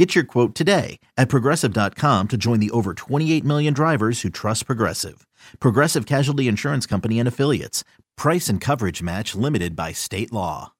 [0.00, 4.64] Get your quote today at progressive.com to join the over 28 million drivers who trust
[4.64, 5.26] Progressive.
[5.60, 7.84] Progressive Casualty Insurance Company and Affiliates.
[8.16, 10.72] Price and coverage match limited by state law.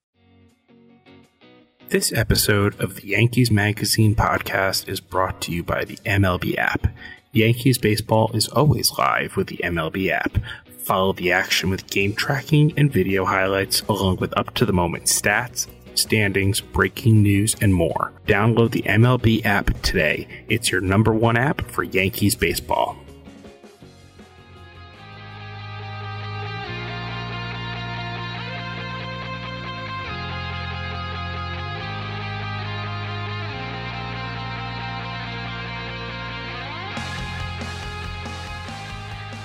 [1.89, 6.87] This episode of the Yankees Magazine podcast is brought to you by the MLB app.
[7.31, 10.35] Yankees baseball is always live with the MLB app.
[10.79, 15.03] Follow the action with game tracking and video highlights, along with up to the moment
[15.03, 18.11] stats standings, breaking news, and more.
[18.25, 20.27] Download the MLB app today.
[20.47, 22.97] It's your number one app for Yankees baseball.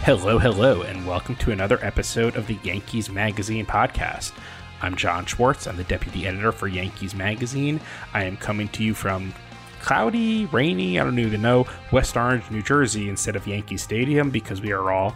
[0.07, 4.31] Hello, hello, and welcome to another episode of the Yankees Magazine podcast.
[4.83, 5.67] I'm John Schwartz.
[5.67, 7.81] I'm the deputy editor for Yankees Magazine.
[8.15, 9.33] I am coming to you from
[9.81, 14.61] cloudy, rainy, I don't even know, West Orange, New Jersey, instead of Yankee Stadium because
[14.61, 15.15] we are all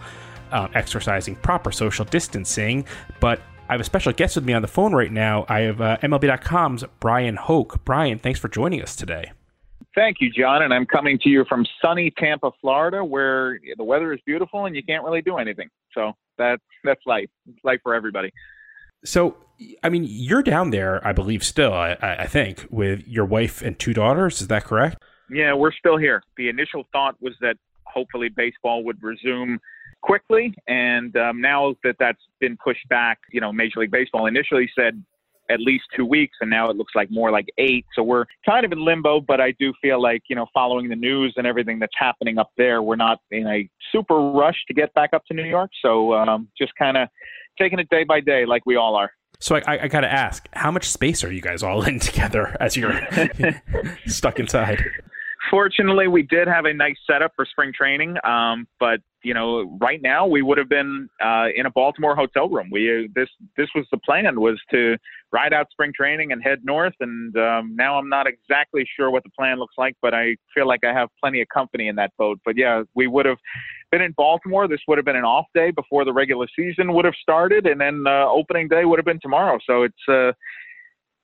[0.53, 2.85] um, exercising proper social distancing.
[3.21, 5.45] But I have a special guest with me on the phone right now.
[5.49, 7.85] I have uh, MLB.com's Bryan Hoch.
[7.85, 9.33] Brian, thanks for joining us today.
[9.95, 10.63] Thank you, John.
[10.63, 14.77] And I'm coming to you from sunny Tampa, Florida, where the weather is beautiful and
[14.77, 15.69] you can't really do anything.
[15.95, 17.29] So that's that's life.
[17.49, 18.33] It's life for everybody.
[19.05, 19.37] So,
[19.83, 21.73] I mean, you're down there, I believe, still.
[21.73, 24.41] I, I think with your wife and two daughters.
[24.41, 24.99] Is that correct?
[25.31, 26.23] Yeah, we're still here.
[26.37, 29.59] The initial thought was that hopefully baseball would resume
[30.03, 34.71] quickly, and um, now that that's been pushed back, you know, Major League Baseball initially
[34.75, 35.03] said
[35.51, 37.85] at least two weeks, and now it looks like more like eight.
[37.95, 40.97] So we're kind of in limbo, but I do feel like, you know, following the
[40.97, 44.93] news and everything that's happening up there, we're not in a super rush to get
[44.95, 45.71] back up to New York.
[45.83, 47.09] So um, just kind of
[47.59, 49.11] taking it day by day, like we all are.
[49.41, 51.99] So I, I, I got to ask, how much space are you guys all in
[52.01, 53.01] together as you're
[54.07, 54.85] stuck inside?
[55.49, 60.01] Fortunately, we did have a nice setup for spring training, um, but you know, right
[60.03, 62.69] now we would have been uh, in a Baltimore hotel room.
[62.71, 64.97] We uh, this this was the plan was to
[65.33, 66.95] ride out spring training and head north.
[67.01, 70.67] And um, now I'm not exactly sure what the plan looks like, but I feel
[70.67, 72.39] like I have plenty of company in that boat.
[72.45, 73.39] But yeah, we would have
[73.91, 74.69] been in Baltimore.
[74.69, 77.81] This would have been an off day before the regular season would have started, and
[77.81, 79.59] then uh, opening day would have been tomorrow.
[79.67, 80.33] So it's uh,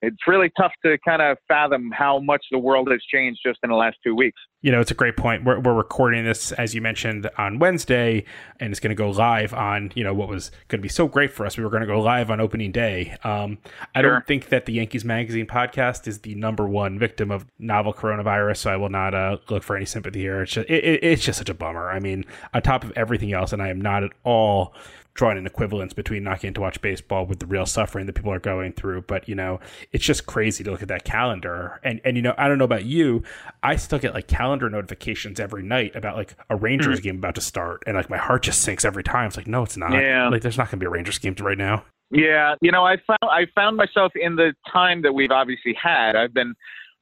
[0.07, 3.71] it's really tough to kind of fathom how much the world has changed just in
[3.71, 4.41] the last two weeks.
[4.63, 5.45] You know, it's a great point.
[5.45, 8.25] We're, we're recording this, as you mentioned, on Wednesday,
[8.61, 11.09] and it's going to go live on, you know, what was going to be so
[11.09, 11.57] great for us.
[11.57, 13.17] We were going to go live on opening day.
[13.25, 13.59] Um,
[13.95, 14.13] I sure.
[14.13, 18.59] don't think that the Yankees Magazine podcast is the number one victim of novel coronavirus,
[18.59, 20.43] so I will not uh, look for any sympathy here.
[20.43, 21.91] It's just, it, it's just such a bummer.
[21.91, 22.25] I mean,
[22.55, 24.73] on top of everything else, and I am not at all
[25.17, 28.33] drawing an equivalence between not getting to watch baseball with the real suffering that people
[28.33, 29.03] are going through.
[29.03, 29.59] But you know,
[29.93, 31.81] it's just crazy to look at that calendar.
[31.83, 33.23] And and you know, I don't know about you,
[33.63, 37.05] I still get like calendar notifications every night about like a Rangers mm-hmm.
[37.05, 39.29] game about to start, and like my heart just sinks every time.
[39.29, 39.93] It's like, no, it's not.
[39.93, 40.29] Yeah.
[40.29, 41.85] Like there's not going to be a Rangers game right now.
[42.11, 46.15] Yeah, you know, I found I found myself in the time that we've obviously had.
[46.15, 46.55] I've been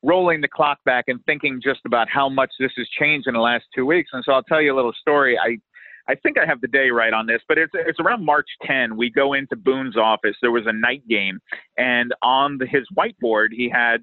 [0.02, 3.40] rolling the clock back and thinking just about how much this has changed in the
[3.40, 4.10] last two weeks.
[4.12, 5.38] And so I'll tell you a little story.
[5.38, 5.58] I
[6.08, 8.96] I think I have the day right on this, but it's it's around March 10.
[8.96, 10.36] We go into Boone's office.
[10.42, 11.40] There was a night game,
[11.78, 13.98] and on the, his whiteboard he had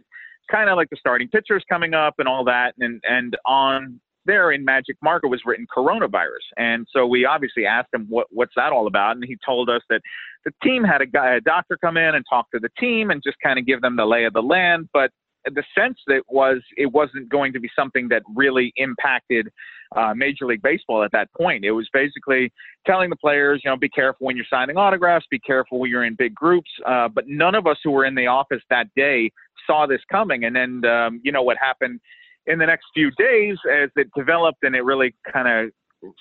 [0.49, 4.51] kind of like the starting pitchers coming up and all that, and and on there
[4.51, 8.71] in magic marker was written coronavirus, and so we obviously asked him what what's that
[8.71, 10.01] all about, and he told us that
[10.43, 13.21] the team had a guy a doctor come in and talk to the team and
[13.23, 15.11] just kind of give them the lay of the land, but
[15.45, 19.49] the sense that was it wasn't going to be something that really impacted
[19.95, 21.65] uh, Major League Baseball at that point.
[21.65, 22.51] It was basically
[22.85, 26.05] telling the players, you know, be careful when you're signing autographs, be careful when you're
[26.05, 26.69] in big groups.
[26.85, 29.31] Uh, but none of us who were in the office that day
[29.67, 30.45] saw this coming.
[30.45, 31.99] And then, um, you know, what happened
[32.47, 36.13] in the next few days as it developed and it really kind of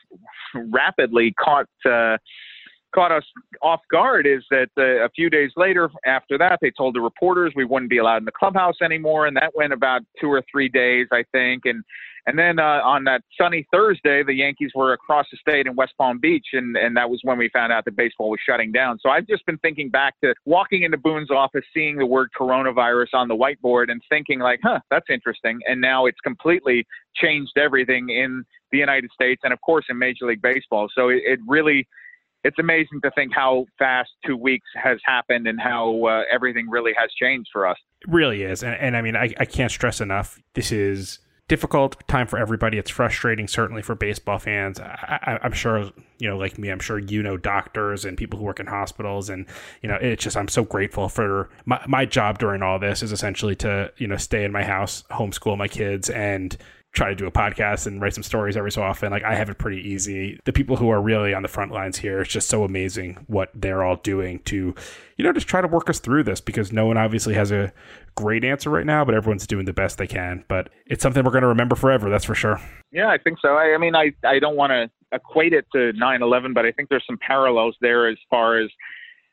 [0.54, 1.66] rapidly caught.
[1.84, 2.16] Uh,
[2.94, 3.24] caught us
[3.62, 7.52] off guard is that uh, a few days later after that they told the reporters
[7.54, 10.68] we wouldn't be allowed in the clubhouse anymore and that went about two or three
[10.68, 11.82] days i think and
[12.26, 15.92] and then uh, on that sunny thursday the yankees were across the state in west
[15.98, 18.98] palm beach and and that was when we found out that baseball was shutting down.
[19.00, 23.14] So i've just been thinking back to walking into boone's office seeing the word coronavirus
[23.14, 28.10] on the whiteboard and thinking like huh that's interesting and now it's completely changed everything
[28.10, 30.88] in the united states and of course in major league baseball.
[30.94, 31.86] So it, it really
[32.44, 36.92] it's amazing to think how fast two weeks has happened and how uh, everything really
[36.96, 37.76] has changed for us.
[38.00, 38.62] It really is.
[38.62, 40.38] And, and I mean, I, I can't stress enough.
[40.54, 41.18] This is
[41.50, 42.78] difficult time for everybody.
[42.78, 44.78] It's frustrating, certainly for baseball fans.
[44.78, 45.90] I, am sure,
[46.20, 49.28] you know, like me, I'm sure you know doctors and people who work in hospitals,
[49.28, 49.46] and
[49.82, 53.10] you know, it's just I'm so grateful for my my job during all this is
[53.10, 56.56] essentially to you know stay in my house, homeschool my kids, and
[56.92, 59.10] try to do a podcast and write some stories every so often.
[59.10, 60.40] Like I have it pretty easy.
[60.44, 63.50] The people who are really on the front lines here, it's just so amazing what
[63.54, 64.74] they're all doing to,
[65.16, 67.72] you know, just try to work us through this because no one obviously has a
[68.16, 70.44] great answer right now, but everyone's doing the best they can.
[70.48, 72.10] But it's something we're going to remember forever.
[72.10, 72.60] That's for sure.
[72.90, 73.50] Yeah, I think so.
[73.50, 76.88] I, I mean, I, I don't want to equate it to 9-11, but I think
[76.88, 78.68] there's some parallels there as far as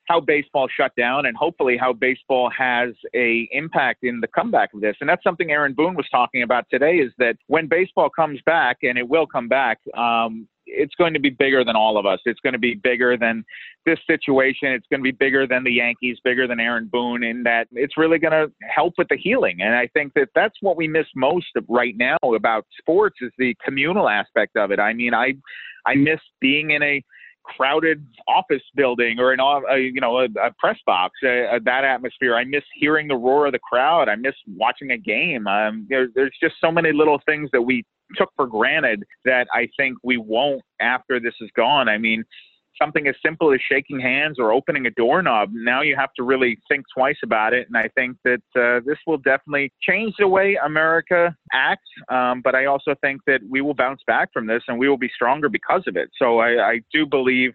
[0.08, 4.82] how baseball shut down and hopefully how baseball has a impact in the comeback of
[4.82, 4.96] this.
[5.02, 8.78] And that's something Aaron Boone was talking about today is that when baseball comes back,
[8.84, 12.20] and it will come back, um, it's going to be bigger than all of us.
[12.26, 13.44] It's going to be bigger than
[13.86, 14.70] this situation.
[14.70, 17.98] It's going to be bigger than the Yankees, bigger than Aaron Boone, in that it's
[17.98, 19.58] really going to help with the healing.
[19.62, 23.56] And I think that that's what we miss most right now about sports is the
[23.64, 24.80] communal aspect of it.
[24.80, 25.36] I mean, I
[25.86, 27.02] I miss being in a
[27.56, 32.36] crowded office building or an a, you know a, a press box uh, that atmosphere.
[32.36, 34.10] I miss hearing the roar of the crowd.
[34.10, 35.48] I miss watching a game.
[35.48, 37.86] Um, there, there's just so many little things that we
[38.16, 41.90] took for granted that i think we won't after this is gone.
[41.90, 42.24] I mean
[42.82, 45.50] something as simple as shaking hands or opening a doorknob.
[45.54, 47.68] Now you have to really think twice about it.
[47.68, 51.90] And I think that uh, this will definitely change the way America acts.
[52.10, 54.98] Um, but I also think that we will bounce back from this and we will
[54.98, 56.10] be stronger because of it.
[56.22, 57.52] So I, I do believe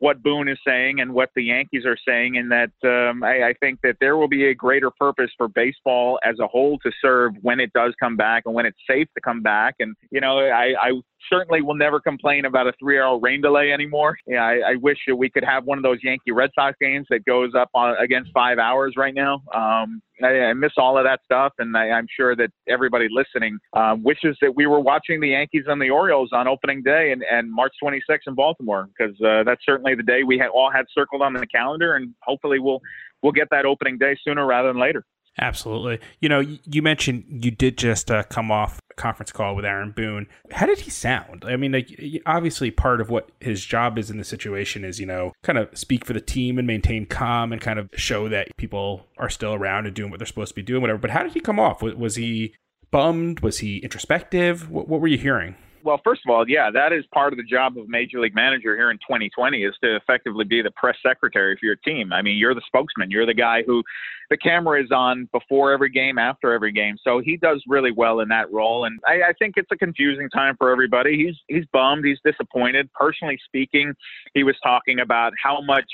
[0.00, 3.54] what Boone is saying and what the Yankees are saying, and that um, I, I,
[3.58, 7.32] think that there will be a greater purpose for baseball as a whole to serve
[7.42, 9.74] when it does come back and when it's safe to come back.
[9.80, 10.92] And you know, I, I
[11.30, 14.16] certainly will never complain about a three-hour rain delay anymore.
[14.26, 17.06] Yeah, I, I wish that we could have one of those Yankee Red Sox games
[17.10, 19.42] that goes up on, against five hours right now.
[19.54, 23.58] Um, I, I miss all of that stuff, and I, I'm sure that everybody listening
[23.74, 27.22] uh, wishes that we were watching the Yankees and the Orioles on opening day and,
[27.30, 30.86] and March 26th in Baltimore, because uh, that's certainly the day we ha- all had
[30.92, 32.80] circled on the calendar, and hopefully we'll
[33.22, 35.04] we'll get that opening day sooner rather than later.
[35.40, 36.00] Absolutely.
[36.20, 39.92] You know, you mentioned you did just uh, come off a conference call with Aaron
[39.92, 40.26] Boone.
[40.50, 41.44] How did he sound?
[41.46, 41.96] I mean, like,
[42.26, 45.76] obviously, part of what his job is in the situation is, you know, kind of
[45.78, 49.54] speak for the team and maintain calm and kind of show that people are still
[49.54, 50.98] around and doing what they're supposed to be doing, whatever.
[50.98, 51.82] But how did he come off?
[51.82, 52.54] Was, he
[52.90, 53.40] bummed?
[53.40, 54.68] Was he introspective?
[54.68, 55.54] What, what were you hearing?
[55.88, 58.76] Well, first of all, yeah, that is part of the job of major league manager
[58.76, 62.12] here in 2020 is to effectively be the press secretary for your team.
[62.12, 63.10] I mean, you're the spokesman.
[63.10, 63.82] You're the guy who
[64.28, 66.98] the camera is on before every game, after every game.
[67.02, 68.84] So he does really well in that role.
[68.84, 71.16] And I, I think it's a confusing time for everybody.
[71.16, 72.04] He's he's bummed.
[72.04, 72.92] He's disappointed.
[72.92, 73.94] Personally speaking,
[74.34, 75.88] he was talking about how much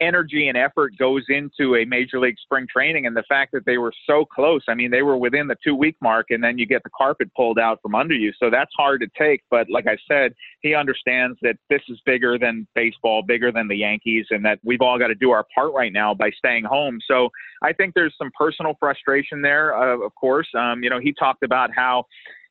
[0.00, 3.78] energy and effort goes into a major league spring training and the fact that they
[3.78, 6.66] were so close i mean they were within the two week mark and then you
[6.66, 8.32] get the carpet pulled out from under you.
[8.38, 12.38] So that's hard to take but like i said he understands that this is bigger
[12.38, 15.72] than baseball bigger than the yankees and that we've all got to do our part
[15.72, 16.98] right now by staying home.
[17.06, 17.28] So
[17.62, 20.48] i think there's some personal frustration there uh, of course.
[20.58, 22.04] Um, you know he talked about how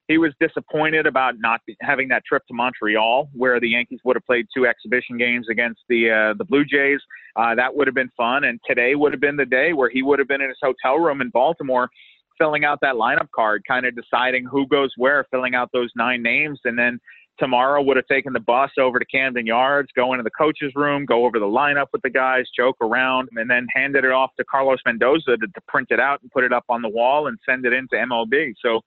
[0.10, 4.26] he was disappointed about not having that trip to Montreal, where the Yankees would have
[4.26, 7.00] played two exhibition games against the uh, the Blue Jays.
[7.36, 10.02] Uh, that would have been fun, and today would have been the day where he
[10.02, 11.90] would have been in his hotel room in Baltimore,
[12.40, 16.24] filling out that lineup card, kind of deciding who goes where, filling out those nine
[16.24, 17.00] names, and then
[17.40, 21.06] tomorrow would have taken the bus over to Camden Yards, go into the coach's room,
[21.06, 24.44] go over the lineup with the guys, joke around, and then handed it off to
[24.46, 27.38] Carlos Mendoza to, to print it out and put it up on the wall and
[27.48, 28.54] send it into MLB.
[28.62, 28.82] So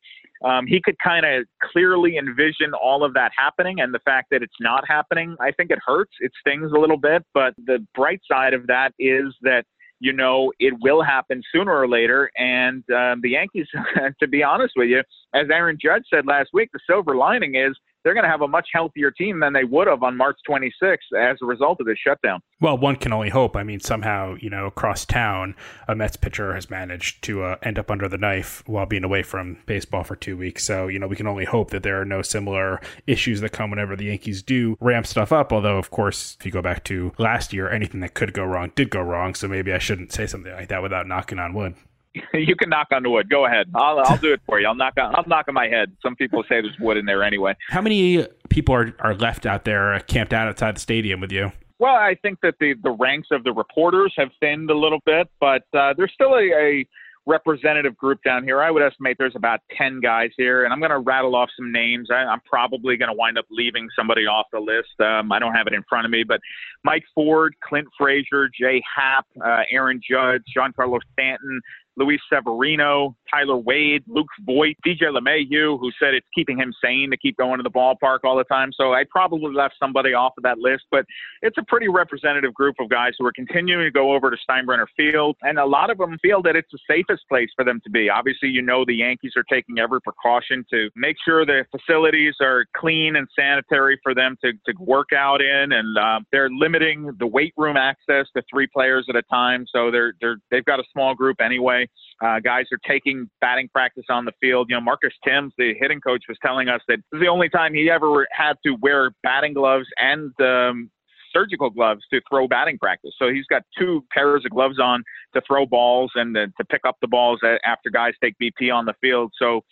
[0.44, 4.42] um, he could kind of clearly envision all of that happening, and the fact that
[4.42, 6.12] it's not happening, I think it hurts.
[6.20, 9.64] It stings a little bit, but the bright side of that is that
[10.00, 12.30] you know it will happen sooner or later.
[12.36, 13.68] And um, the Yankees,
[14.20, 17.76] to be honest with you, as Aaron Judge said last week, the silver lining is
[18.04, 20.96] they're going to have a much healthier team than they would have on March 26th
[21.16, 22.40] as a result of this shutdown.
[22.60, 23.56] Well, one can only hope.
[23.56, 25.54] I mean, somehow, you know, across town,
[25.88, 29.22] a Mets pitcher has managed to uh, end up under the knife while being away
[29.22, 30.64] from baseball for two weeks.
[30.64, 33.70] So, you know, we can only hope that there are no similar issues that come
[33.70, 35.52] whenever the Yankees do ramp stuff up.
[35.52, 38.72] Although, of course, if you go back to last year, anything that could go wrong
[38.74, 39.34] did go wrong.
[39.34, 41.74] So maybe I shouldn't say something like that without knocking on wood.
[42.34, 43.28] you can knock on the wood.
[43.30, 43.70] Go ahead.
[43.74, 44.66] I'll I'll do it for you.
[44.66, 45.96] I'll knock on I'll knock on my head.
[46.02, 47.54] Some people say there's wood in there anyway.
[47.68, 51.52] How many people are, are left out there camped out outside the stadium with you?
[51.78, 55.28] Well, I think that the the ranks of the reporters have thinned a little bit,
[55.40, 56.86] but uh, there's still a, a
[57.26, 58.60] representative group down here.
[58.60, 61.72] I would estimate there's about 10 guys here, and I'm going to rattle off some
[61.72, 62.08] names.
[62.12, 64.98] I, am probably going to wind up leaving somebody off the list.
[65.00, 66.40] Um, I don't have it in front of me, but
[66.84, 71.60] Mike Ford, Clint Frazier, Jay Happ, uh, Aaron Judge, Giancarlo Stanton,
[71.96, 77.16] Luis Severino, Tyler Wade, Luke Voit, DJ LeMahieu, who said it's keeping him sane to
[77.16, 78.70] keep going to the ballpark all the time.
[78.72, 81.04] So I probably left somebody off of that list, but
[81.42, 84.86] it's a pretty representative group of guys who are continuing to go over to Steinbrenner
[84.96, 87.90] Field, and a lot of them feel that it's the safest place for them to
[87.90, 88.08] be.
[88.08, 92.64] Obviously, you know the Yankees are taking every precaution to make sure the facilities are
[92.76, 97.26] clean and sanitary for them to, to work out in, and uh, they're limiting the
[97.26, 99.66] weight room access to three players at a time.
[99.72, 101.81] So they're they're they've got a small group anyway.
[102.22, 104.68] Uh, guys are taking batting practice on the field.
[104.70, 107.48] You know, Marcus Thames, the hitting coach, was telling us that this is the only
[107.48, 110.90] time he ever had to wear batting gloves and um,
[111.32, 113.12] surgical gloves to throw batting practice.
[113.18, 115.02] So he's got two pairs of gloves on
[115.34, 118.94] to throw balls and to pick up the balls after guys take BP on the
[119.00, 119.32] field.
[119.38, 119.62] So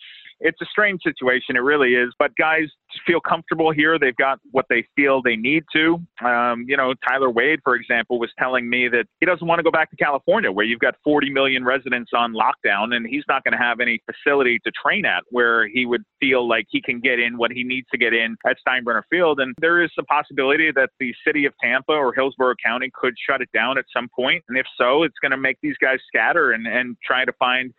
[0.41, 1.55] it's a strange situation.
[1.55, 2.13] It really is.
[2.19, 2.65] But guys
[3.07, 3.97] feel comfortable here.
[3.97, 5.99] They've got what they feel they need to.
[6.25, 9.63] Um, you know, Tyler Wade, for example, was telling me that he doesn't want to
[9.63, 13.43] go back to California where you've got 40 million residents on lockdown and he's not
[13.43, 16.99] going to have any facility to train at where he would feel like he can
[16.99, 19.39] get in what he needs to get in at Steinbrenner Field.
[19.39, 23.41] And there is a possibility that the city of Tampa or Hillsborough County could shut
[23.41, 24.43] it down at some point.
[24.49, 27.73] And if so, it's going to make these guys scatter and, and try to find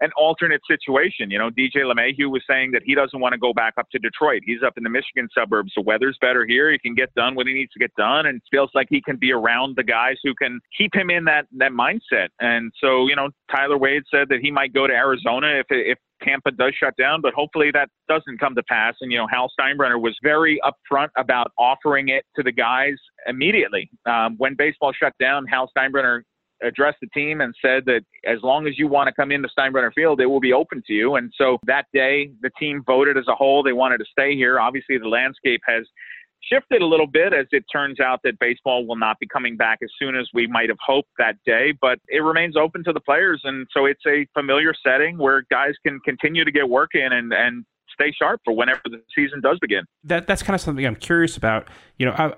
[0.00, 1.30] an alternate situation.
[1.30, 3.98] You know, DJ LeMahieu was saying that he doesn't want to go back up to
[3.98, 4.42] Detroit.
[4.44, 5.72] He's up in the Michigan suburbs.
[5.76, 6.70] The weather's better here.
[6.70, 9.16] He can get done what he needs to get done and feels like he can
[9.16, 12.28] be around the guys who can keep him in that, that mindset.
[12.40, 15.98] And so, you know, Tyler Wade said that he might go to Arizona if, if
[16.22, 18.94] Tampa does shut down, but hopefully that doesn't come to pass.
[19.00, 22.94] And, you know, Hal Steinbrenner was very upfront about offering it to the guys
[23.26, 23.90] immediately.
[24.06, 26.22] Um, when baseball shut down, Hal Steinbrenner
[26.62, 29.92] addressed the team and said that as long as you want to come into Steinbrenner
[29.94, 31.16] Field, it will be open to you.
[31.16, 33.62] And so that day, the team voted as a whole.
[33.62, 34.58] They wanted to stay here.
[34.58, 35.84] Obviously, the landscape has
[36.42, 39.78] shifted a little bit as it turns out that baseball will not be coming back
[39.82, 43.00] as soon as we might have hoped that day, but it remains open to the
[43.00, 43.40] players.
[43.44, 47.32] And so it's a familiar setting where guys can continue to get work in and,
[47.32, 49.84] and stay sharp for whenever the season does begin.
[50.04, 51.68] That that's kind of something I'm curious about.
[51.98, 52.32] You know, I,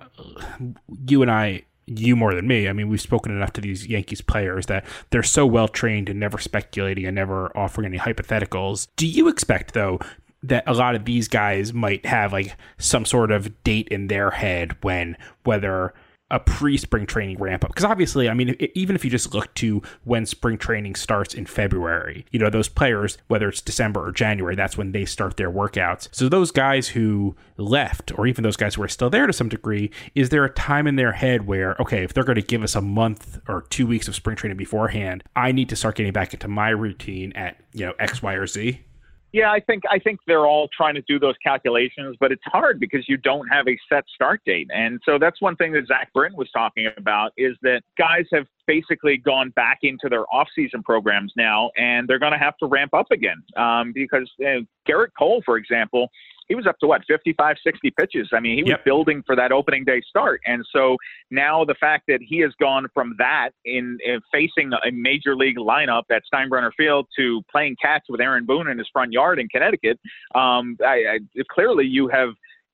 [1.07, 1.65] you and I
[1.99, 2.69] you more than me.
[2.69, 6.21] I mean, we've spoken enough to these Yankees players that they're so well trained and
[6.21, 8.89] never speculating and never offering any hypotheticals.
[8.97, 9.99] Do you expect, though,
[10.43, 14.31] that a lot of these guys might have like some sort of date in their
[14.31, 15.93] head when whether
[16.31, 17.71] a pre spring training ramp up.
[17.71, 21.47] Because obviously, I mean, even if you just look to when spring training starts in
[21.47, 25.51] February, you know, those players, whether it's December or January, that's when they start their
[25.51, 26.09] workouts.
[26.13, 29.49] So those guys who left, or even those guys who are still there to some
[29.49, 32.63] degree, is there a time in their head where, okay, if they're going to give
[32.63, 36.13] us a month or two weeks of spring training beforehand, I need to start getting
[36.13, 38.81] back into my routine at, you know, X, Y, or Z?
[39.33, 42.81] Yeah, I think I think they're all trying to do those calculations, but it's hard
[42.81, 44.69] because you don't have a set start date.
[44.75, 48.47] And so that's one thing that Zach Britton was talking about is that guys have
[48.67, 52.93] basically gone back into their off-season programs now, and they're going to have to ramp
[52.93, 56.11] up again um, because uh, Gerrit Cole, for example,
[56.51, 58.85] he was up to what 55 60 pitches i mean he was yep.
[58.85, 60.97] building for that opening day start and so
[61.31, 65.57] now the fact that he has gone from that in, in facing a major league
[65.57, 69.49] lineup at steinbrenner field to playing catch with aaron boone in his front yard in
[69.49, 69.99] connecticut
[70.35, 71.19] um, I, I,
[71.51, 72.31] clearly you have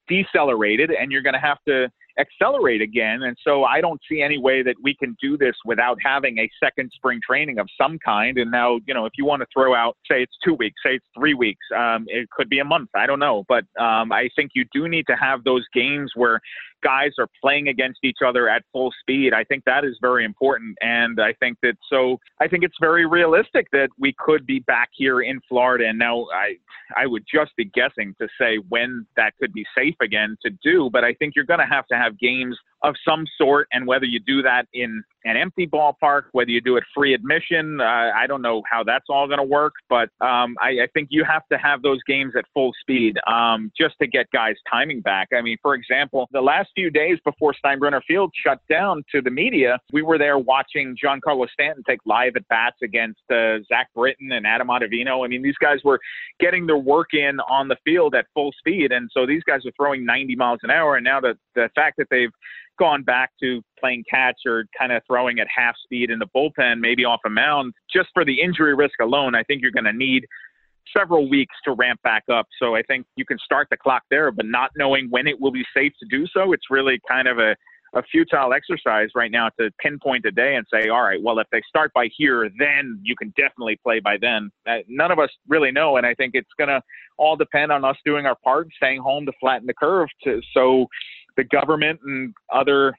[0.09, 3.23] decelerated and you're going to have to accelerate again.
[3.23, 6.49] And so I don't see any way that we can do this without having a
[6.63, 8.39] second spring training of some kind.
[8.39, 10.95] And now, you know, if you want to throw out, say it's two weeks, say
[10.95, 12.91] it's three weeks, um, it could be a month.
[12.95, 13.45] I don't know.
[13.49, 16.41] But um, I think you do need to have those games where
[16.83, 19.33] guys are playing against each other at full speed.
[19.33, 20.77] I think that is very important.
[20.81, 24.91] And I think that so I think it's very realistic that we could be back
[24.93, 25.89] here in Florida.
[25.89, 26.55] And now I
[26.97, 30.89] I would just be guessing to say when that could be safe again to do.
[30.93, 33.69] But I think you're going to have to have games of some sort.
[33.73, 37.81] And whether you do that in an empty ballpark, whether you do it free admission,
[37.81, 39.75] uh, I don't know how that's all going to work.
[39.89, 43.73] But um, I, I, think you have to have those games at full speed um,
[43.79, 45.29] just to get guys' timing back.
[45.37, 49.31] I mean, for example, the last few days before Steinbrenner Field shut down to the
[49.31, 54.31] media, we were there watching Giancarlo Stanton take live at bats against uh, Zach Britton
[54.33, 55.25] and Adam Ottavino.
[55.25, 55.99] I mean, these guys were
[56.39, 58.93] getting their work in on the field at full speed.
[58.93, 60.97] And so these guys are throwing 90 miles an hour.
[60.97, 62.31] And now the, the fact that they've
[62.79, 66.81] gone back to playing catch or kind of throwing at half speed in the bullpen,
[66.81, 69.93] maybe off a mound, just for the injury risk alone, I think you're going to
[69.93, 70.27] need
[70.97, 72.47] several weeks to ramp back up.
[72.61, 75.51] So I think you can start the clock there, but not knowing when it will
[75.53, 77.57] be safe to do so, it's really kind of a,
[77.95, 81.47] a futile exercise right now to pinpoint a day and say, all right, well, if
[81.51, 84.51] they start by here, then you can definitely play by then.
[84.67, 86.81] Uh, none of us really know, and I think it's going to
[87.19, 90.87] all depend on us doing our part, staying home to flatten the curve, to so
[91.37, 92.95] the government and other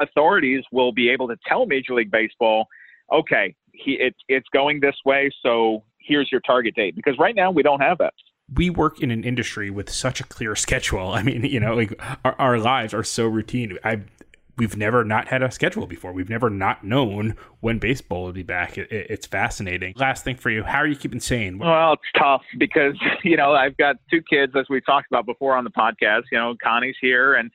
[0.00, 2.66] authorities will be able to tell Major League Baseball,
[3.12, 6.96] okay, he, it, it's going this way, so here's your target date.
[6.96, 8.14] Because right now we don't have that
[8.52, 11.08] we work in an industry with such a clear schedule.
[11.12, 13.78] I mean, you know, like our, our lives are so routine.
[13.84, 14.02] I
[14.56, 16.12] we've never not had a schedule before.
[16.12, 18.78] We've never not known when baseball will be back.
[18.78, 19.94] It, it, it's fascinating.
[19.96, 21.58] Last thing for you, how are you keeping sane?
[21.58, 22.94] Well, it's tough because
[23.24, 26.22] you know I've got two kids, as we talked about before on the podcast.
[26.30, 27.50] You know, Connie's here, and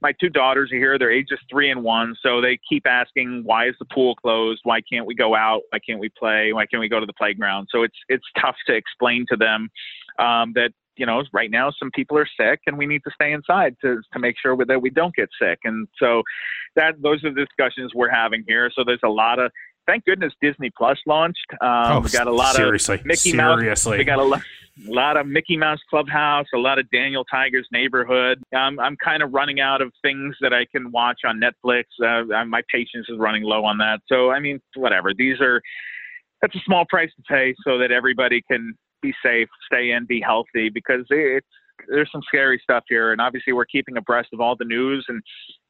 [0.00, 0.98] my two daughters are here.
[0.98, 4.60] They're ages three and one, so they keep asking, "Why is the pool closed?
[4.64, 5.62] Why can't we go out?
[5.70, 6.52] Why can't we play?
[6.52, 9.68] Why can't we go to the playground?" So it's it's tough to explain to them
[10.18, 13.32] um, that you know, right now some people are sick and we need to stay
[13.32, 15.58] inside to, to make sure that we don't get sick.
[15.64, 16.22] And so
[16.76, 18.70] that those are the discussions we're having here.
[18.74, 19.50] So there's a lot of,
[19.86, 21.46] thank goodness Disney Plus launched.
[21.60, 23.90] Um, oh, we got a lot seriously, of Mickey seriously.
[23.92, 23.98] Mouse.
[23.98, 24.42] We got a lot,
[24.86, 28.42] a lot of Mickey Mouse Clubhouse, a lot of Daniel Tiger's Neighborhood.
[28.54, 31.84] I'm, I'm kind of running out of things that I can watch on Netflix.
[32.04, 34.00] Uh, my patience is running low on that.
[34.08, 35.14] So, I mean, whatever.
[35.16, 35.62] These are,
[36.42, 40.20] that's a small price to pay so that everybody can be safe, stay in, be
[40.20, 41.46] healthy because it's
[41.88, 45.22] there's some scary stuff here, and obviously we're keeping abreast of all the news and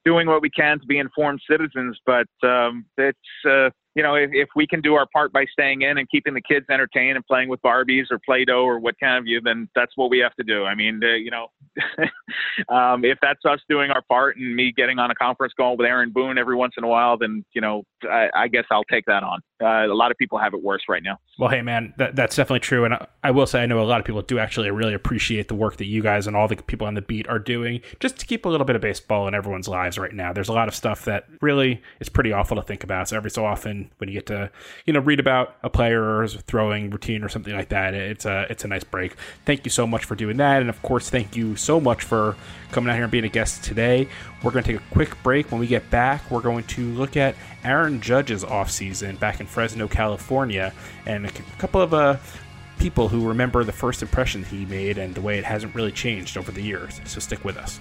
[0.04, 1.98] doing what we can to be informed citizens.
[2.06, 5.82] But um, it's uh, you know, if, if we can do our part by staying
[5.82, 9.18] in and keeping the kids entertained and playing with Barbies or Play-Doh or what kind
[9.18, 10.64] of you, then that's what we have to do.
[10.64, 11.48] I mean, uh, you know,
[12.74, 15.84] um, if that's us doing our part and me getting on a conference call with
[15.84, 19.04] Aaron Boone every once in a while, then you know, I, I guess I'll take
[19.06, 19.40] that on.
[19.60, 21.18] Uh, a lot of people have it worse right now.
[21.38, 23.84] Well, hey man, that, that's definitely true, and I, I will say I know a
[23.84, 26.56] lot of people do actually really appreciate the work that you guys and all the
[26.56, 29.34] people on the beat are doing just to keep a little bit of baseball in
[29.34, 30.32] everyone's lives right now.
[30.32, 33.08] There's a lot of stuff that really is pretty awful to think about.
[33.08, 34.50] So every so often when you get to
[34.86, 37.94] you know read about a player's throwing routine or something like that.
[37.94, 39.14] It's a it's a nice break.
[39.44, 42.36] Thank you so much for doing that, and of course, thank you so much for
[42.70, 44.08] coming out here and being a guest today.
[44.42, 45.50] We're going to take a quick break.
[45.50, 47.34] When we get back, we're going to look at
[47.64, 50.72] Aaron Judge's offseason back in Fresno, California,
[51.06, 52.16] and a couple of uh,
[52.78, 56.36] people who remember the first impression he made and the way it hasn't really changed
[56.36, 57.00] over the years.
[57.04, 57.80] So stick with us.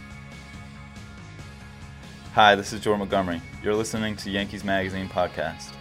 [2.34, 3.42] Hi, this is Jordan Montgomery.
[3.64, 5.72] You're listening to Yankees Magazine Podcast.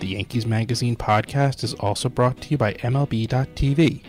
[0.00, 4.04] The Yankees Magazine podcast is also brought to you by MLB.tv.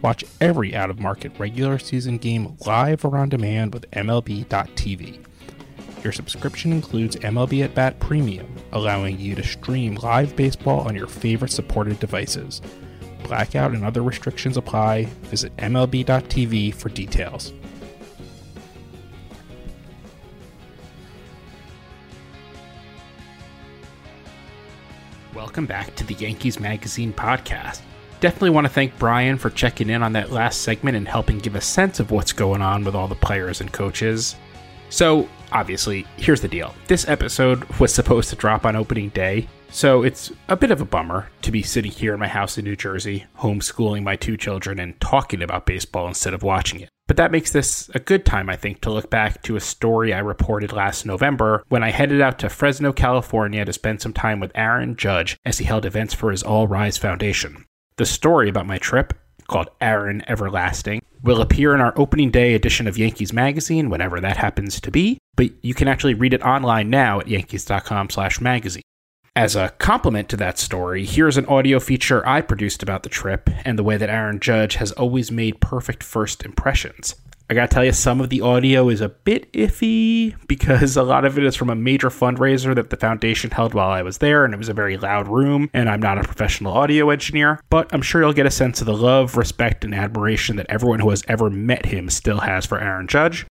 [0.00, 5.23] Watch every out of market regular season game live or on demand with MLB.tv.
[6.04, 11.06] Your subscription includes MLB At Bat Premium, allowing you to stream live baseball on your
[11.06, 12.60] favorite supported devices.
[13.22, 15.04] Blackout and other restrictions apply.
[15.22, 17.54] Visit MLB.tv for details.
[25.34, 27.80] Welcome back to the Yankees Magazine podcast.
[28.20, 31.54] Definitely want to thank Brian for checking in on that last segment and helping give
[31.54, 34.36] a sense of what's going on with all the players and coaches.
[34.94, 36.72] So, obviously, here's the deal.
[36.86, 40.84] This episode was supposed to drop on opening day, so it's a bit of a
[40.84, 44.78] bummer to be sitting here in my house in New Jersey, homeschooling my two children
[44.78, 46.88] and talking about baseball instead of watching it.
[47.08, 50.14] But that makes this a good time, I think, to look back to a story
[50.14, 54.38] I reported last November when I headed out to Fresno, California to spend some time
[54.38, 57.64] with Aaron Judge as he held events for his All Rise Foundation.
[57.96, 59.12] The story about my trip,
[59.48, 64.36] called Aaron Everlasting, will appear in our opening day edition of Yankees Magazine whenever that
[64.36, 68.82] happens to be, but you can actually read it online now at yankees.com slash magazine.
[69.34, 73.50] As a complement to that story, here's an audio feature I produced about the trip
[73.64, 77.16] and the way that Aaron Judge has always made perfect first impressions.
[77.50, 81.24] I gotta tell you, some of the audio is a bit iffy because a lot
[81.26, 84.44] of it is from a major fundraiser that the foundation held while I was there,
[84.44, 87.92] and it was a very loud room, and I'm not a professional audio engineer, but
[87.92, 91.10] I'm sure you'll get a sense of the love, respect, and admiration that everyone who
[91.10, 93.46] has ever met him still has for Aaron Judge.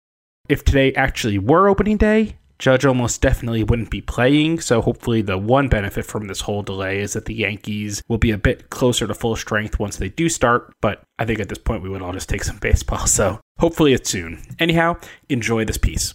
[0.49, 5.37] If today actually were opening day, Judge almost definitely wouldn't be playing, so hopefully the
[5.37, 9.07] one benefit from this whole delay is that the Yankees will be a bit closer
[9.07, 12.03] to full strength once they do start, but I think at this point we would
[12.03, 14.43] all just take some baseball, so hopefully it's soon.
[14.59, 14.97] Anyhow,
[15.29, 16.15] enjoy this piece.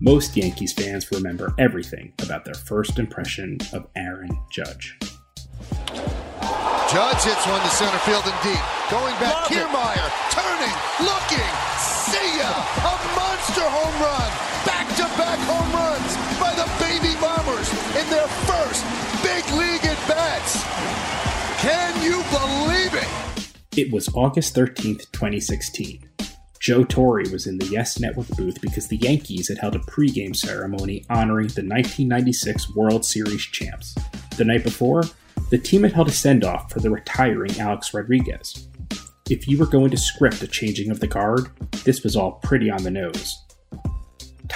[0.00, 4.96] Most Yankees fans remember everything about their first impression of Aaron Judge.
[6.92, 8.62] Judge hits one to center field and deep.
[8.88, 11.50] Going back, Love Kiermaier, turning, looking,
[11.82, 12.54] see ya!
[12.86, 14.75] A monster home run!
[14.96, 17.68] Back-to-back home runs by the Baby Bombers
[18.00, 18.82] in their first
[19.22, 20.62] big league at bats.
[21.60, 23.78] Can you believe it?
[23.78, 26.08] It was August 13th, 2016.
[26.60, 30.34] Joe Torre was in the Yes Network booth because the Yankees had held a pregame
[30.34, 33.94] ceremony honoring the 1996 World Series champs.
[34.38, 35.02] The night before,
[35.50, 38.66] the team had held a send off for the retiring Alex Rodriguez.
[39.28, 41.48] If you were going to script a changing of the guard,
[41.84, 43.42] this was all pretty on the nose.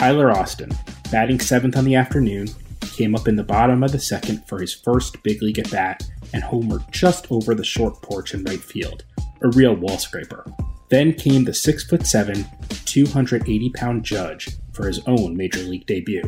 [0.01, 0.71] Tyler Austin,
[1.13, 2.49] batting seventh on the afternoon,
[2.97, 6.09] came up in the bottom of the second for his first big league at bat
[6.33, 9.05] and homered just over the short porch in right field,
[9.43, 10.51] a real wall scraper.
[10.89, 16.23] Then came the 6'7, 280 pound Judge for his own major league debut.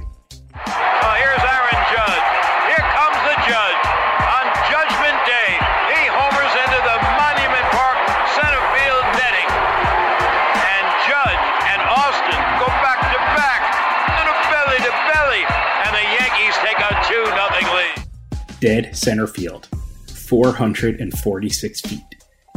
[18.62, 19.66] Dead center field,
[20.07, 22.01] 446 feet.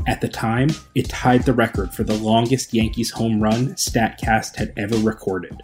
[0.06, 4.72] At the time, it tied the record for the longest Yankees home run StatCast had
[4.78, 5.60] ever recorded.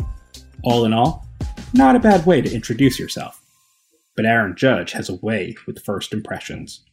[0.63, 1.27] All in all,
[1.75, 3.39] not a bad way to introduce yourself.
[4.15, 6.85] But Aaron Judge has a way with first impressions.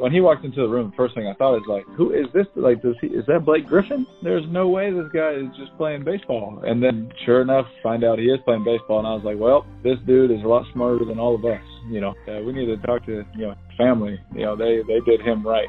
[0.00, 2.26] When he walked into the room, the first thing I thought is like, who is
[2.32, 2.46] this?
[2.56, 4.06] Like, does he is that Blake Griffin?
[4.22, 6.62] There's no way this guy is just playing baseball.
[6.64, 9.66] And then, sure enough, find out he is playing baseball, and I was like, well,
[9.82, 11.62] this dude is a lot smarter than all of us.
[11.88, 14.18] You know, uh, we need to talk to you know family.
[14.34, 15.68] You know, they they did him right.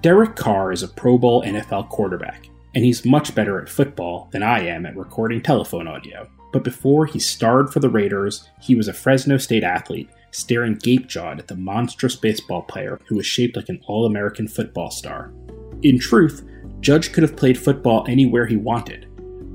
[0.00, 4.42] Derek Carr is a Pro Bowl NFL quarterback, and he's much better at football than
[4.42, 6.28] I am at recording telephone audio.
[6.52, 11.06] But before he starred for the Raiders, he was a Fresno State athlete staring gape
[11.06, 15.32] jawed at the monstrous baseball player who was shaped like an all American football star.
[15.82, 16.44] In truth,
[16.80, 19.06] Judge could have played football anywhere he wanted,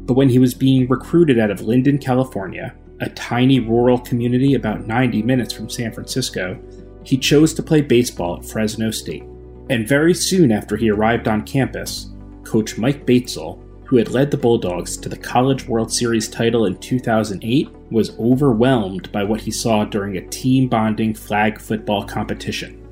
[0.07, 4.87] but when he was being recruited out of Linden, California, a tiny rural community about
[4.87, 6.57] 90 minutes from San Francisco,
[7.03, 9.23] he chose to play baseball at Fresno State.
[9.69, 12.09] And very soon after he arrived on campus,
[12.43, 16.77] Coach Mike Batesole who had led the Bulldogs to the College World Series title in
[16.77, 22.83] 2008, was overwhelmed by what he saw during a team bonding flag football competition.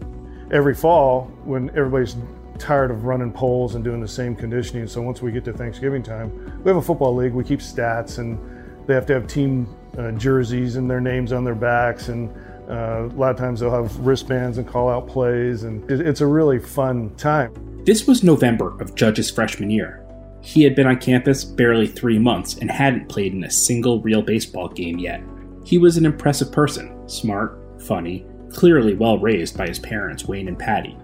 [0.51, 2.15] Every fall, when everybody's
[2.57, 6.01] tired of running polls and doing the same conditioning, so once we get to Thanksgiving
[6.01, 6.31] time,
[6.63, 8.39] we have a football league, we keep stats, and
[8.87, 12.33] they have to have team uh, jerseys and their names on their backs and
[12.69, 16.27] uh, a lot of times they'll have wristbands and call out plays, and it's a
[16.27, 17.53] really fun time.
[17.85, 20.04] This was November of Judge's freshman year.
[20.45, 24.21] He had been on campus barely three months and hadn't played in a single real
[24.21, 25.19] baseball game yet.
[25.65, 30.57] He was an impressive person, smart, funny, clearly well raised by his parents, Wayne and
[30.57, 30.95] Patty.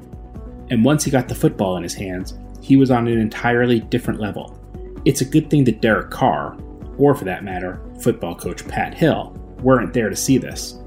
[0.70, 4.20] And once he got the football in his hands, he was on an entirely different
[4.20, 4.60] level.
[5.06, 6.56] It's a good thing that Derek Carr,
[7.00, 10.78] or for that matter, football coach Pat Hill, weren't there to see this.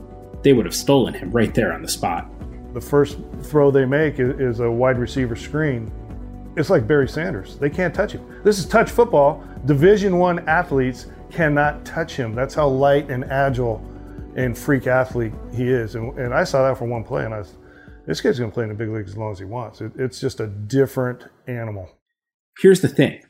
[0.43, 2.31] They would have stolen him right there on the spot.
[2.73, 5.91] The first throw they make is a wide receiver screen
[6.57, 7.57] it's like Barry Sanders.
[7.57, 8.41] They can't touch him.
[8.45, 9.43] This is touch football.
[9.67, 12.35] Division One athletes cannot touch him.
[12.35, 13.85] That's how light and agile
[14.37, 15.95] and freak athlete he is.
[15.95, 17.57] And, and I saw that for one play, and I was,
[18.07, 19.81] this guy's going to play in the big leagues as long as he wants.
[19.81, 21.91] It, it's just a different animal.
[22.61, 23.21] Here's the thing.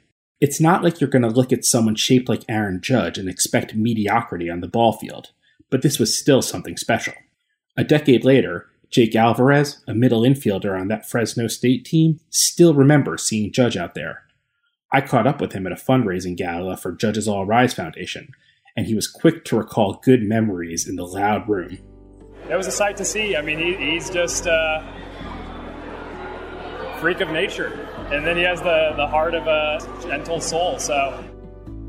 [0.40, 3.74] It's not like you're going to look at someone shaped like Aaron Judge and expect
[3.74, 5.28] mediocrity on the ball field,
[5.70, 7.14] but this was still something special.
[7.76, 13.24] A decade later, Jake Alvarez, a middle infielder on that Fresno State team, still remembers
[13.24, 14.22] seeing Judge out there.
[14.92, 18.28] I caught up with him at a fundraising gala for Judge's All Rise Foundation,
[18.76, 21.78] and he was quick to recall good memories in the loud room.
[22.48, 23.34] It was a sight to see.
[23.34, 24.86] I mean, he, he's just a
[27.00, 27.88] freak of nature.
[28.12, 31.20] And then he has the, the heart of a gentle soul, so.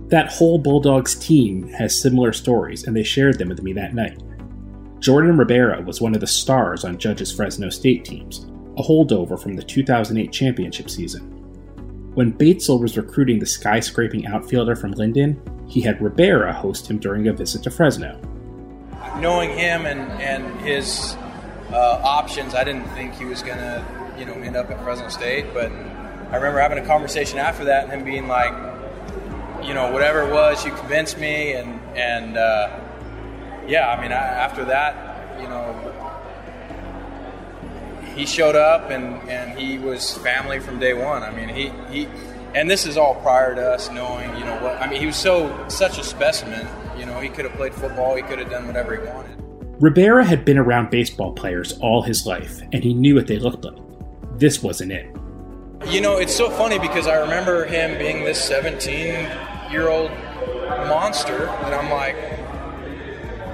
[0.08, 4.20] That whole Bulldogs team has similar stories, and they shared them with me that night.
[5.06, 9.56] Jordan Ribera was one of the stars on Judge's Fresno State teams, a holdover from
[9.56, 11.22] the 2008 championship season.
[12.15, 17.28] When Batesole was recruiting the skyscraping outfielder from Linden, he had Ribera host him during
[17.28, 18.20] a visit to Fresno.
[19.20, 21.15] Knowing him and, and his
[21.72, 23.86] uh, options, I didn't think he was going to,
[24.18, 25.54] you know, end up at Fresno State.
[25.54, 28.54] But I remember having a conversation after that and him being like,
[29.63, 32.80] you know, whatever it was, you convinced me, and and uh,
[33.67, 35.73] yeah, I mean, I, after that, you know,
[38.15, 41.23] he showed up and, and he was family from day one.
[41.23, 42.08] I mean, he, he,
[42.54, 45.17] and this is all prior to us knowing, you know, what, I mean, he was
[45.17, 46.65] so, such a specimen.
[46.97, 49.36] You know, he could have played football, he could have done whatever he wanted.
[49.82, 53.65] Ribera had been around baseball players all his life, and he knew what they looked
[53.65, 53.75] like.
[54.38, 55.13] This wasn't it.
[55.88, 59.30] You know, it's so funny because I remember him being this 17
[59.69, 60.12] year old
[60.88, 62.15] monster, and I'm like,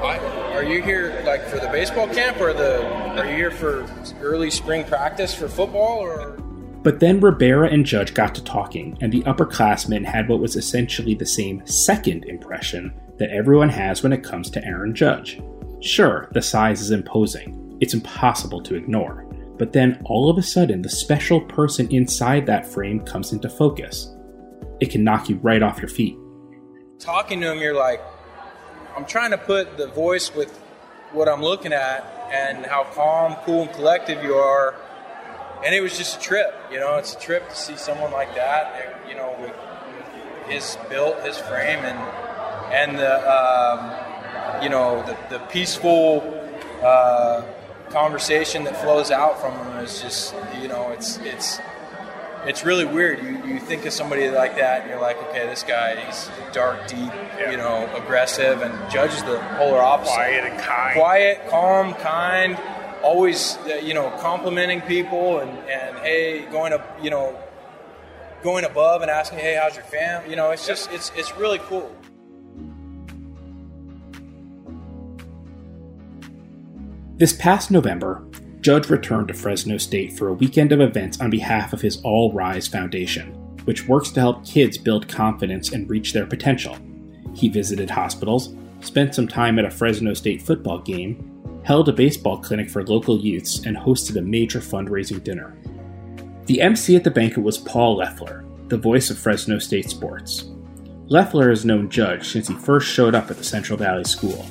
[0.04, 0.18] I,
[0.54, 2.86] are you here like for the baseball camp or the
[3.20, 3.86] are you here for
[4.20, 6.38] early spring practice for football or
[6.84, 11.14] but then Ribera and Judge got to talking, and the upperclassmen had what was essentially
[11.14, 15.40] the same second impression that everyone has when it comes to Aaron Judge.
[15.80, 19.28] Sure, the size is imposing, it's impossible to ignore,
[19.60, 24.16] but then all of a sudden the special person inside that frame comes into focus.
[24.80, 26.18] It can knock you right off your feet.
[26.98, 28.02] Talking to him, you're like,
[28.96, 30.58] I'm trying to put the voice with
[31.12, 34.76] what I'm looking at and how calm, cool, and collective you are
[35.64, 36.54] and it was just a trip.
[36.72, 39.02] You know, it's a trip to see someone like that.
[39.08, 39.54] You know, with
[40.48, 42.00] his built, his frame, and
[42.74, 46.24] and the um, you know the, the peaceful
[46.82, 47.44] uh,
[47.90, 51.60] conversation that flows out from him is just you know it's it's
[52.46, 53.22] it's really weird.
[53.24, 56.88] You, you think of somebody like that, and you're like, okay, this guy, he's dark,
[56.88, 57.52] deep, yeah.
[57.52, 60.14] you know, aggressive, and Judge is the polar opposite.
[60.14, 60.94] Quiet and kind.
[60.96, 62.58] Quiet, calm, kind
[63.04, 67.38] always uh, you know complimenting people and, and hey going up you know
[68.44, 71.60] going above and asking hey how's your fam you know it's just it's it's really
[71.60, 71.96] cool
[77.18, 78.24] this past november
[78.62, 82.32] judge returned to fresno state for a weekend of events on behalf of his all
[82.32, 83.34] rise foundation
[83.66, 86.78] which works to help kids build confidence and reach their potential
[87.34, 91.32] he visited hospitals spent some time at a fresno state football game
[91.64, 95.56] held a baseball clinic for local youths, and hosted a major fundraising dinner.
[96.46, 100.46] The MC at the banquet was Paul Loeffler, the voice of Fresno State sports.
[101.08, 104.46] Loeffler has known Judge since he first showed up at the Central Valley School,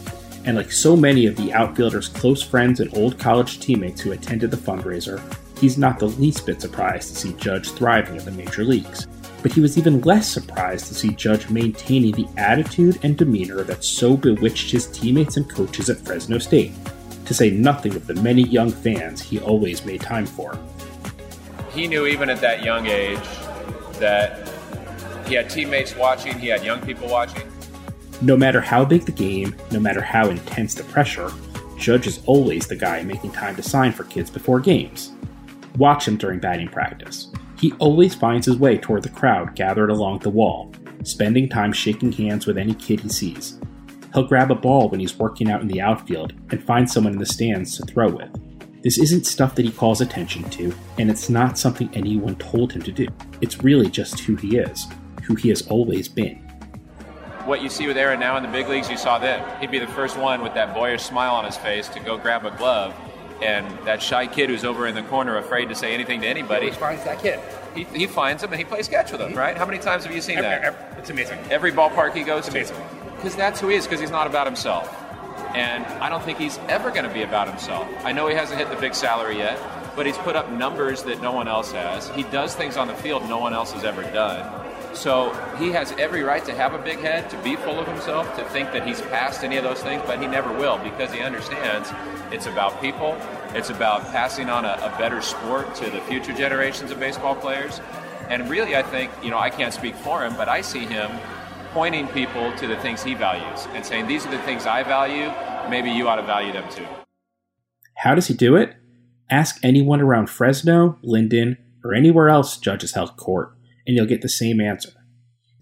[0.44, 4.50] and like so many of the outfielder's close friends and old college teammates who attended
[4.50, 5.22] the fundraiser,
[5.58, 9.06] he's not the least bit surprised to see Judge thriving in the major leagues
[9.42, 13.84] but he was even less surprised to see Judge maintaining the attitude and demeanor that
[13.84, 16.72] so bewitched his teammates and coaches at Fresno State,
[17.24, 20.58] to say nothing of the many young fans he always made time for.
[21.72, 23.18] He knew even at that young age
[23.98, 24.48] that
[25.26, 27.49] he had teammates watching, he had young people watching.
[28.22, 31.30] No matter how big the game, no matter how intense the pressure,
[31.78, 35.12] Judge is always the guy making time to sign for kids before games.
[35.78, 37.32] Watch him during batting practice.
[37.58, 40.70] He always finds his way toward the crowd gathered along the wall,
[41.02, 43.58] spending time shaking hands with any kid he sees.
[44.12, 47.18] He'll grab a ball when he's working out in the outfield and find someone in
[47.18, 48.82] the stands to throw with.
[48.82, 52.82] This isn't stuff that he calls attention to, and it's not something anyone told him
[52.82, 53.06] to do.
[53.40, 54.86] It's really just who he is,
[55.22, 56.49] who he has always been.
[57.46, 59.42] What you see with Aaron now in the big leagues, you saw then.
[59.60, 62.44] He'd be the first one with that boyish smile on his face to go grab
[62.44, 62.94] a glove,
[63.42, 66.66] and that shy kid who's over in the corner afraid to say anything to anybody.
[66.66, 67.40] He finds that kid.
[67.74, 69.38] He, he finds him and he plays catch with him, mm-hmm.
[69.38, 69.56] right?
[69.56, 70.62] How many times have you seen every, that?
[70.62, 71.38] Every, it's amazing.
[71.50, 72.74] Every ballpark he goes it's to.
[72.74, 74.88] Amazing because that's who he is, because he's not about himself.
[75.54, 77.86] And I don't think he's ever going to be about himself.
[78.02, 79.60] I know he hasn't hit the big salary yet,
[79.94, 82.08] but he's put up numbers that no one else has.
[82.10, 84.59] He does things on the field no one else has ever done.
[84.92, 88.36] So he has every right to have a big head, to be full of himself,
[88.36, 91.20] to think that he's past any of those things, but he never will because he
[91.20, 91.90] understands
[92.32, 93.16] it's about people.
[93.54, 97.80] It's about passing on a, a better sport to the future generations of baseball players.
[98.28, 101.10] And really, I think, you know, I can't speak for him, but I see him
[101.72, 105.32] pointing people to the things he values and saying, These are the things I value.
[105.68, 106.86] Maybe you ought to value them too.
[107.96, 108.76] How does he do it?
[109.28, 113.56] Ask anyone around Fresno, Linden, or anywhere else judges held court,
[113.90, 114.92] and you'll get the same answer.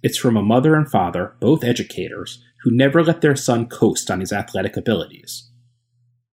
[0.02, 4.20] It's from a mother and father, both educators, who never let their son coast on
[4.20, 5.50] his athletic abilities.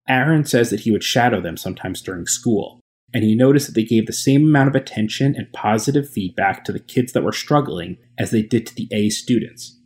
[0.09, 2.81] Aaron says that he would shadow them sometimes during school,
[3.13, 6.73] and he noticed that they gave the same amount of attention and positive feedback to
[6.73, 9.79] the kids that were struggling as they did to the A students.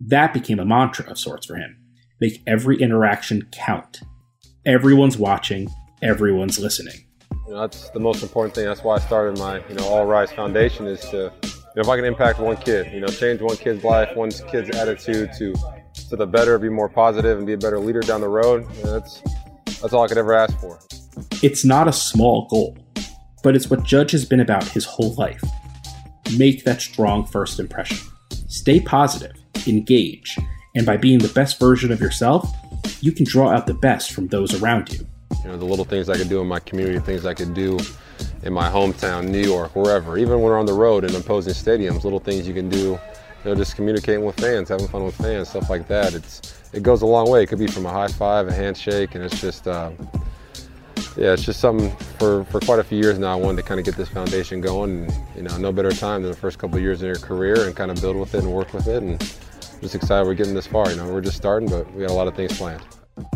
[0.00, 1.76] That became a mantra of sorts for him
[2.20, 4.00] make every interaction count.
[4.66, 5.68] Everyone's watching,
[6.02, 7.05] everyone's listening.
[7.46, 8.64] You know, that's the most important thing.
[8.64, 11.88] That's why I started my, you know, All Rise Foundation is to, you know, if
[11.88, 15.54] I can impact one kid, you know, change one kid's life, one kid's attitude to,
[16.08, 18.66] to the better, be more positive, and be a better leader down the road.
[18.78, 19.20] You know, that's
[19.80, 20.80] that's all I could ever ask for.
[21.42, 22.76] It's not a small goal,
[23.44, 25.42] but it's what Judge has been about his whole life.
[26.36, 28.08] Make that strong first impression.
[28.48, 29.36] Stay positive,
[29.68, 30.36] engage,
[30.74, 32.50] and by being the best version of yourself,
[33.00, 35.06] you can draw out the best from those around you.
[35.44, 37.78] You know, the little things I could do in my community, things I could do
[38.42, 42.04] in my hometown, New York, wherever, even when we're on the road in opposing stadiums,
[42.04, 43.00] little things you can do, you
[43.44, 46.14] know, just communicating with fans, having fun with fans, stuff like that.
[46.14, 47.42] It's it goes a long way.
[47.42, 49.90] It could be from a high five, a handshake, and it's just uh,
[51.16, 53.32] yeah, it's just something for, for quite a few years now.
[53.32, 55.04] I wanted to kind of get this foundation going.
[55.04, 57.66] And, you know, no better time than the first couple of years in your career
[57.66, 59.02] and kind of build with it and work with it.
[59.02, 60.90] And I'm just excited we're getting this far.
[60.90, 62.82] You know, we're just starting, but we got a lot of things planned.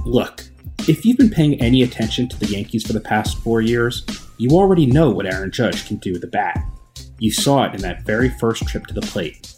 [0.04, 0.49] Look,
[0.88, 4.04] if you've been paying any attention to the Yankees for the past four years,
[4.38, 6.64] you already know what Aaron Judge can do with a bat.
[7.18, 9.52] You saw it in that very first trip to the plate.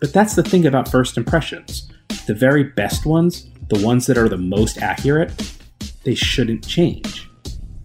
[0.00, 1.90] But that's the thing about first impressions.
[2.26, 5.32] The very best ones, the ones that are the most accurate,
[6.04, 7.28] they shouldn't change.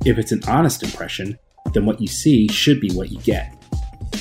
[0.06, 1.38] If it's an honest impression,
[1.74, 3.54] then what you see should be what you get.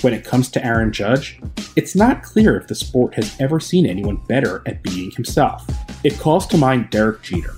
[0.03, 1.41] When it comes to Aaron Judge,
[1.77, 5.65] it's not clear if the sport has ever seen anyone better at being himself.
[6.05, 7.55] It calls to mind Derek Jeter,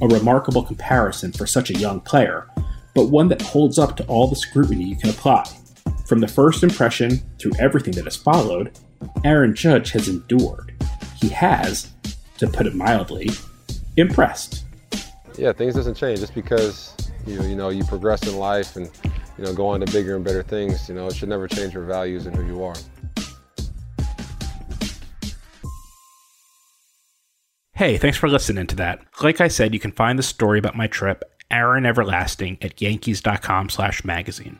[0.00, 2.46] a remarkable comparison for such a young player,
[2.94, 5.44] but one that holds up to all the scrutiny you can apply.
[6.06, 8.78] From the first impression through everything that has followed,
[9.24, 10.74] Aaron Judge has endured.
[11.16, 11.90] He has,
[12.38, 13.30] to put it mildly,
[13.96, 14.64] impressed.
[15.36, 16.94] Yeah, things doesn't change just because
[17.26, 18.90] you you know, you progress in life and,
[19.36, 21.74] you know, go on to bigger and better things, you know, it should never change
[21.74, 22.76] your values and who you are.
[27.76, 29.00] Hey, thanks for listening to that.
[29.22, 33.68] Like I said, you can find the story about my trip, Aaron Everlasting, at yankees.com
[33.68, 34.58] slash magazine.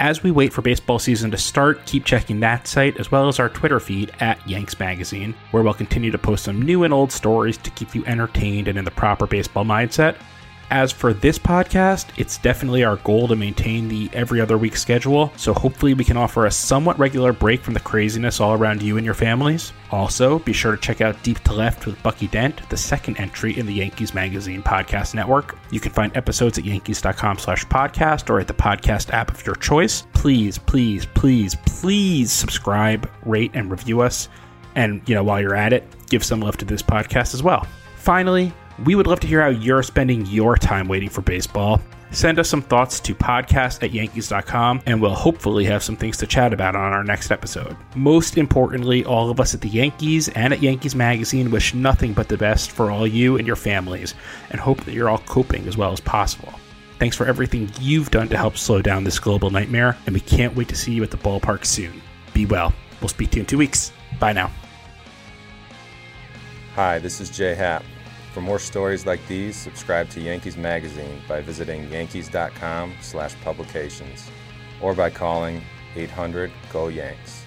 [0.00, 3.38] As we wait for baseball season to start, keep checking that site as well as
[3.38, 7.12] our Twitter feed at Yanks Magazine, where we'll continue to post some new and old
[7.12, 10.16] stories to keep you entertained and in the proper baseball mindset.
[10.70, 15.32] As for this podcast, it's definitely our goal to maintain the every other week schedule,
[15.34, 18.98] so hopefully we can offer a somewhat regular break from the craziness all around you
[18.98, 19.72] and your families.
[19.90, 23.58] Also, be sure to check out Deep to Left with Bucky Dent, the second entry
[23.58, 25.56] in the Yankees Magazine podcast network.
[25.70, 29.56] You can find episodes at yankees.com slash podcast or at the podcast app of your
[29.56, 30.06] choice.
[30.12, 34.28] Please, please, please, please subscribe, rate, and review us.
[34.74, 37.66] And, you know, while you're at it, give some love to this podcast as well.
[37.96, 38.52] Finally,
[38.84, 41.80] we would love to hear how you're spending your time waiting for baseball.
[42.10, 46.26] Send us some thoughts to podcast at yankees.com, and we'll hopefully have some things to
[46.26, 47.76] chat about on our next episode.
[47.94, 52.28] Most importantly, all of us at the Yankees and at Yankees Magazine wish nothing but
[52.28, 54.14] the best for all you and your families,
[54.50, 56.52] and hope that you're all coping as well as possible.
[56.98, 60.56] Thanks for everything you've done to help slow down this global nightmare, and we can't
[60.56, 62.00] wait to see you at the ballpark soon.
[62.32, 62.72] Be well.
[63.00, 63.92] We'll speak to you in two weeks.
[64.18, 64.50] Bye now.
[66.74, 67.84] Hi, this is Jay Happ.
[68.32, 74.30] For more stories like these, subscribe to Yankees Magazine by visiting yankees.com slash publications
[74.80, 75.62] or by calling
[75.96, 77.42] 800 GO YANKS.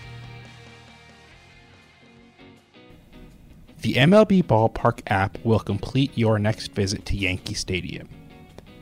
[3.81, 8.07] The MLB Ballpark app will complete your next visit to Yankee Stadium.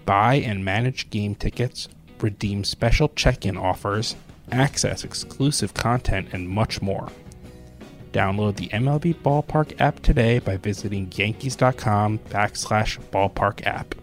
[0.06, 1.88] Buy and manage game tickets,
[2.20, 4.18] redeem special check in offers,
[4.52, 7.10] access exclusive content, and much more.
[8.12, 13.96] Download the MLB Ballpark app today by visiting yankees.com backslash ballpark app.